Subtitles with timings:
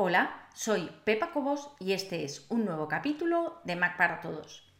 [0.00, 4.72] Hola, soy Pepa Cobos y este es un nuevo capítulo de Mac para Todos.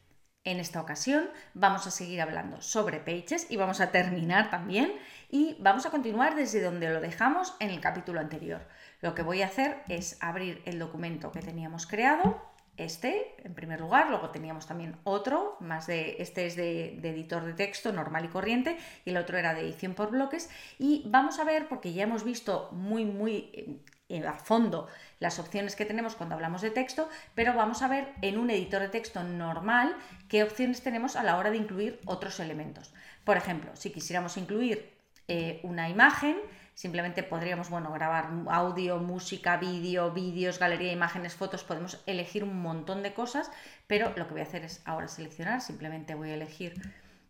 [0.45, 4.93] En esta ocasión vamos a seguir hablando sobre Pages y vamos a terminar también
[5.29, 8.61] y vamos a continuar desde donde lo dejamos en el capítulo anterior.
[9.01, 12.41] Lo que voy a hacer es abrir el documento que teníamos creado,
[12.77, 17.45] este en primer lugar, luego teníamos también otro, más de este es de, de editor
[17.45, 20.49] de texto normal y corriente y el otro era de edición por bloques
[20.79, 23.83] y vamos a ver porque ya hemos visto muy muy
[24.27, 24.89] a fondo
[25.21, 28.81] las opciones que tenemos cuando hablamos de texto, pero vamos a ver en un editor
[28.81, 29.95] de texto normal
[30.29, 32.93] qué opciones tenemos a la hora de incluir otros elementos.
[33.25, 34.95] Por ejemplo, si quisiéramos incluir
[35.29, 36.39] eh, una imagen,
[36.75, 42.63] simplemente podríamos bueno, grabar audio, música, vídeo, vídeos, galería de imágenes, fotos, podemos elegir un
[42.63, 43.51] montón de cosas,
[43.87, 46.81] pero lo que voy a hacer es ahora seleccionar, simplemente voy a elegir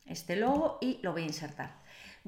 [0.06, 1.70] este logo y lo voy a insertar.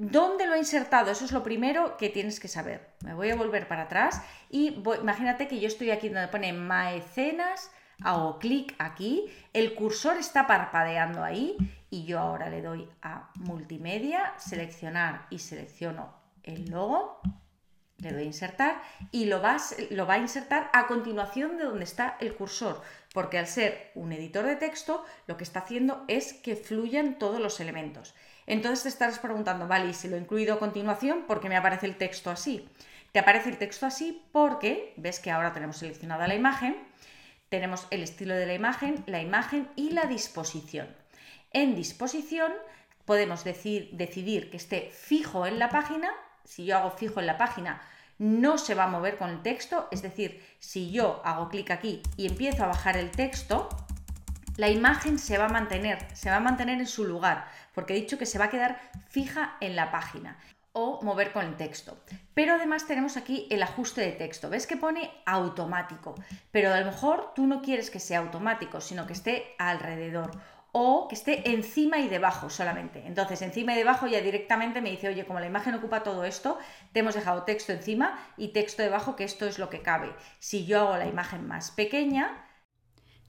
[0.03, 1.11] ¿Dónde lo he insertado?
[1.11, 2.89] Eso es lo primero que tienes que saber.
[3.05, 7.69] Me voy a volver para atrás y imagínate que yo estoy aquí donde pone Maecenas,
[8.01, 11.55] hago clic aquí, el cursor está parpadeando ahí
[11.91, 17.21] y yo ahora le doy a multimedia, seleccionar y selecciono el logo,
[18.01, 19.41] le doy a insertar y lo,
[19.91, 22.81] lo va a insertar a continuación de donde está el cursor,
[23.13, 27.39] porque al ser un editor de texto lo que está haciendo es que fluyan todos
[27.39, 28.15] los elementos.
[28.47, 31.57] Entonces te estarás preguntando, vale, ¿y si lo he incluido a continuación, por qué me
[31.57, 32.67] aparece el texto así?
[33.11, 36.75] Te aparece el texto así porque ves que ahora tenemos seleccionada la imagen,
[37.49, 40.87] tenemos el estilo de la imagen, la imagen y la disposición.
[41.51, 42.53] En disposición
[43.05, 46.09] podemos decidir que esté fijo en la página.
[46.43, 47.81] Si yo hago fijo en la página,
[48.17, 49.87] no se va a mover con el texto.
[49.91, 53.69] Es decir, si yo hago clic aquí y empiezo a bajar el texto,
[54.57, 58.01] la imagen se va a mantener, se va a mantener en su lugar, porque he
[58.01, 60.37] dicho que se va a quedar fija en la página
[60.73, 61.97] o mover con el texto.
[62.33, 64.49] Pero además tenemos aquí el ajuste de texto.
[64.49, 66.15] ¿Ves que pone automático?
[66.51, 70.31] Pero a lo mejor tú no quieres que sea automático, sino que esté alrededor
[70.71, 73.03] o que esté encima y debajo solamente.
[73.05, 76.57] Entonces, encima y debajo ya directamente me dice, oye, como la imagen ocupa todo esto,
[76.93, 80.13] te hemos dejado texto encima y texto debajo, que esto es lo que cabe.
[80.39, 82.45] Si yo hago la imagen más pequeña,